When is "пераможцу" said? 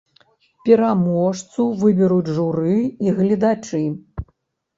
0.69-1.65